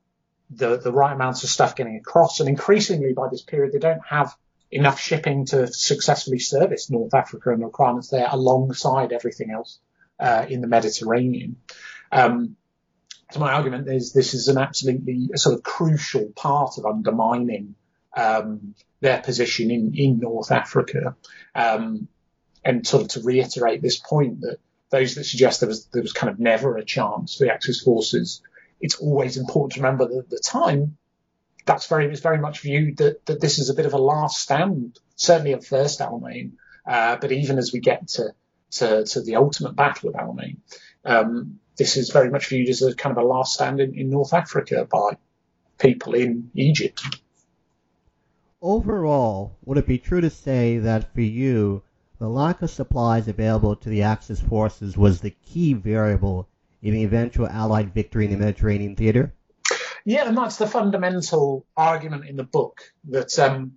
[0.49, 2.39] the, the right amounts of stuff getting across.
[2.39, 4.35] And increasingly by this period, they don't have
[4.71, 9.79] enough shipping to successfully service North Africa and the requirements there alongside everything else
[10.19, 11.57] uh, in the Mediterranean.
[12.11, 12.55] Um,
[13.31, 17.75] so my argument is this is an absolutely sort of crucial part of undermining
[18.15, 21.15] um, their position in, in North Africa.
[21.53, 22.07] Um,
[22.63, 24.57] and sort of to reiterate this point that
[24.89, 27.81] those that suggest there was there was kind of never a chance for the Axis
[27.81, 28.41] forces
[28.79, 30.97] it's always important to remember that at the time,
[31.65, 34.37] that's very, it's very much viewed that, that this is a bit of a last
[34.39, 36.51] stand, certainly at first Alamein.
[36.85, 38.33] Uh, but even as we get to,
[38.71, 40.57] to, to the ultimate battle of Alamein,
[41.03, 44.09] um, this is very much viewed as a kind of a last stand in, in
[44.09, 45.17] North Africa by
[45.77, 47.03] people in Egypt.
[48.61, 51.81] overall, would it be true to say that for you,
[52.19, 56.47] the lack of supplies available to the Axis forces was the key variable
[56.85, 59.33] in the eventual Allied victory in the Mediterranean theater?
[60.05, 63.73] Yeah, and that's the fundamental argument in the book that um,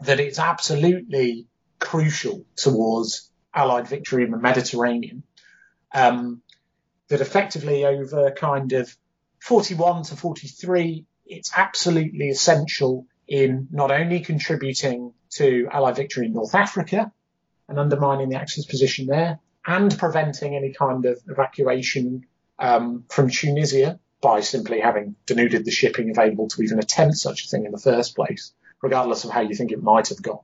[0.00, 1.46] that it's absolutely
[1.78, 5.22] crucial towards Allied victory in the Mediterranean.
[5.94, 6.40] Um,
[7.08, 8.94] that effectively over kind of
[9.40, 16.54] 41 to 43, it's absolutely essential in not only contributing to Allied victory in North
[16.54, 17.12] Africa
[17.68, 22.26] and undermining the Axis position there, and preventing any kind of evacuation
[22.58, 27.48] um, from Tunisia by simply having denuded the shipping available to even attempt such a
[27.48, 28.52] thing in the first place,
[28.82, 30.40] regardless of how you think it might have gone.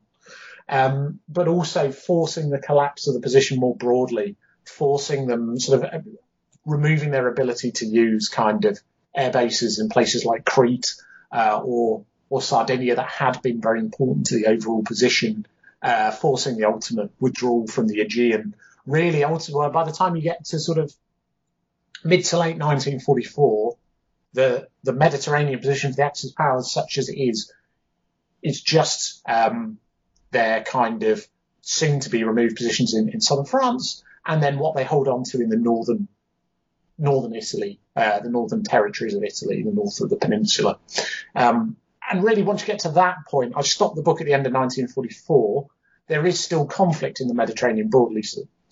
[0.68, 5.92] Um, but also forcing the collapse of the position more broadly, forcing them sort of
[5.92, 5.98] uh,
[6.64, 8.80] removing their ability to use kind of
[9.14, 10.94] air bases in places like Crete
[11.32, 15.46] uh, or or Sardinia that had been very important to the overall position,
[15.82, 18.54] uh, forcing the ultimate withdrawal from the Aegean.
[18.86, 20.92] Really, by the time you get to sort of
[22.04, 23.76] mid to late 1944,
[24.34, 27.52] the the Mediterranean position of the Axis powers, such as it is,
[28.42, 29.78] is just um,
[30.30, 31.26] their kind of
[31.62, 35.24] soon to be removed positions in, in southern France, and then what they hold on
[35.24, 36.08] to in the northern
[36.98, 40.78] northern Italy, uh, the northern territories of Italy, the north of the peninsula.
[41.34, 41.76] Um,
[42.08, 44.46] and really, once you get to that point, I stopped the book at the end
[44.46, 45.66] of 1944.
[46.06, 48.22] There is still conflict in the Mediterranean, broadly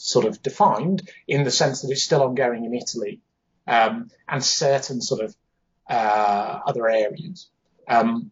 [0.03, 3.20] sort of defined, in the sense that it's still ongoing in Italy
[3.66, 5.36] um, and certain sort of
[5.88, 7.48] uh, other areas.
[7.88, 8.30] Um,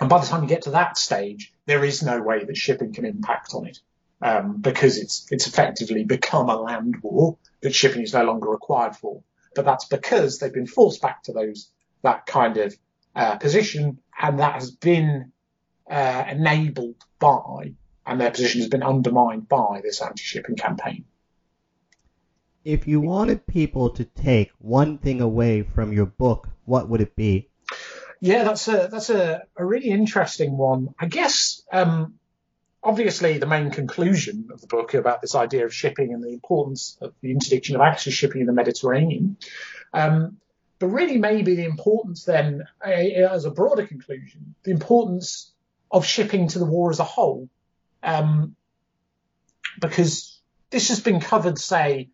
[0.00, 2.92] and by the time you get to that stage, there is no way that shipping
[2.92, 3.78] can impact on it
[4.22, 8.96] um, because it's it's effectively become a land war that shipping is no longer required
[8.96, 9.22] for.
[9.54, 11.70] But that's because they've been forced back to those
[12.02, 12.76] that kind of
[13.16, 15.32] uh, position, and that has been
[15.90, 17.72] uh, enabled by,
[18.08, 21.04] and their position has been undermined by this anti-shipping campaign.
[22.64, 27.14] If you wanted people to take one thing away from your book, what would it
[27.14, 27.48] be?
[28.20, 30.94] Yeah, that's a that's a, a really interesting one.
[30.98, 32.14] I guess um,
[32.82, 36.96] obviously the main conclusion of the book about this idea of shipping and the importance
[37.00, 39.36] of the interdiction of Axis shipping in the Mediterranean.
[39.92, 40.38] Um,
[40.78, 45.52] but really, maybe the importance then, as a broader conclusion, the importance
[45.90, 47.48] of shipping to the war as a whole.
[48.02, 48.56] Um,
[49.80, 50.40] because
[50.70, 52.08] this has been covered, say,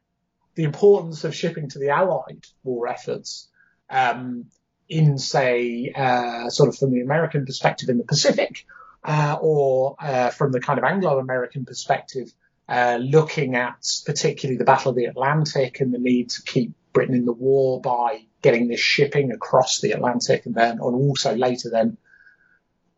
[0.55, 3.49] the importance of shipping to the Allied war efforts
[3.91, 4.47] um,
[4.89, 8.67] in, say, uh, sort of from the American perspective in the Pacific,
[9.03, 12.33] uh, or uh, from the kind of Anglo-American perspective,
[12.69, 17.15] uh, looking at particularly the Battle of the Atlantic and the need to keep Britain
[17.15, 21.71] in the war by getting this shipping across the Atlantic and then, and also later
[21.71, 21.97] then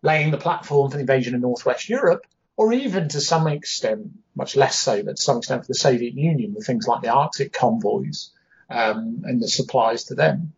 [0.02, 2.26] laying the platform for the invasion of Northwest Europe,
[2.56, 6.14] or even to some extent, much less so, but to some extent for the Soviet
[6.14, 8.30] Union with things like the Arctic convoys
[8.70, 10.52] um, and the supplies to them.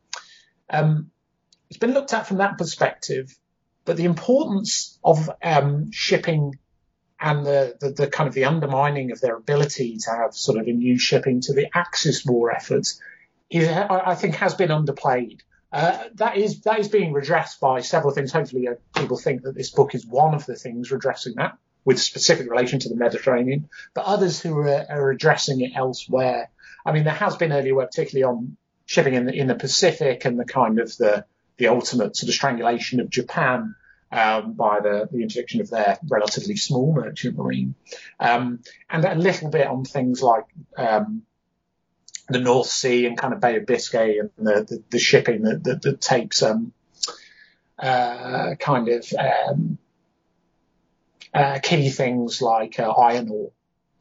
[0.70, 1.10] Um,
[1.68, 3.36] it's been looked at from that perspective
[3.88, 6.58] but the importance of um, shipping
[7.18, 10.66] and the, the, the, kind of the undermining of their ability to have sort of
[10.66, 13.00] a new shipping to the Axis war efforts
[13.48, 15.40] is, I think, has been underplayed.
[15.72, 18.30] Uh, that is that is being redressed by several things.
[18.30, 21.56] Hopefully, uh, people think that this book is one of the things redressing that,
[21.88, 23.70] with specific relation to the Mediterranean.
[23.94, 26.50] But others who are, are addressing it elsewhere.
[26.84, 30.26] I mean, there has been earlier work, particularly on shipping in the in the Pacific
[30.26, 31.24] and the kind of the
[31.56, 33.74] the ultimate sort of strangulation of Japan
[34.12, 37.74] um, by the, the interdiction of their relatively small merchant marine,
[38.20, 38.60] um,
[38.90, 40.44] and a little bit on things like
[40.76, 41.22] um,
[42.28, 45.64] the North Sea and kind of Bay of Biscay and the, the, the shipping that,
[45.64, 46.74] that, that takes um,
[47.78, 49.78] uh, kind of um,
[51.34, 53.52] uh, key things like uh, iron ore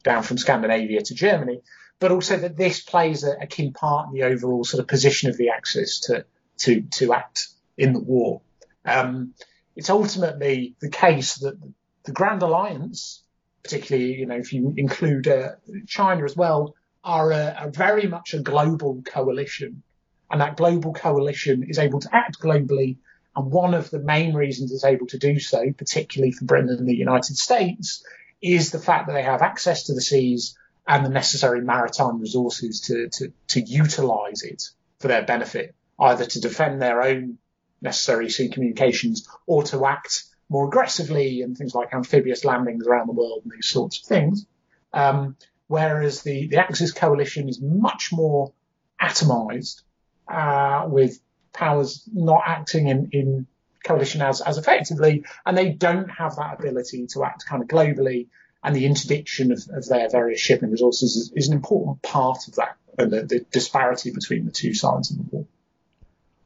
[0.02, 1.60] down from Scandinavia to Germany,
[1.98, 5.28] but also that this plays a, a, key part in the overall sort of position
[5.28, 6.24] of the Axis to
[6.58, 8.40] to to act in the war.
[8.84, 9.34] Um,
[9.76, 11.56] it's ultimately the case that
[12.04, 13.22] the Grand Alliance,
[13.62, 15.52] particularly, you know, if you include uh,
[15.86, 16.74] China as well,
[17.04, 19.82] are a, a very much a global coalition.
[20.30, 22.96] And that global coalition is able to act globally.
[23.38, 26.88] And one of the main reasons it's able to do so, particularly for Britain and
[26.88, 28.04] the United States,
[28.42, 30.58] is the fact that they have access to the seas
[30.88, 34.64] and the necessary maritime resources to, to, to utilize it
[34.98, 37.38] for their benefit, either to defend their own
[37.80, 43.12] necessary sea communications or to act more aggressively and things like amphibious landings around the
[43.12, 44.46] world and these sorts of things.
[44.92, 45.36] Um,
[45.68, 48.52] whereas the, the Axis coalition is much more
[49.00, 49.82] atomized,
[50.26, 51.20] uh, with
[51.52, 53.46] powers not acting in, in
[53.84, 58.28] coalition as, as effectively, and they don't have that ability to act kind of globally.
[58.62, 62.56] And the interdiction of, of their various shipping resources is, is, an important part of
[62.56, 65.46] that, and the, the disparity between the two sides of the war.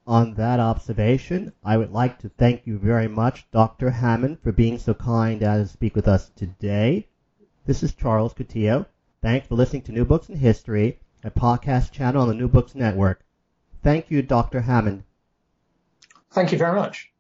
[0.07, 3.91] On that observation, I would like to thank you very much, Dr.
[3.91, 7.07] Hammond, for being so kind as to speak with us today.
[7.65, 8.87] This is Charles Coutinho.
[9.23, 12.75] Thanks for listening to New Books in History, a podcast channel on the New Books
[12.75, 13.25] Network.
[13.83, 14.63] Thank you, Dr.
[14.63, 15.03] Hammond.
[16.31, 17.13] Thank you very much.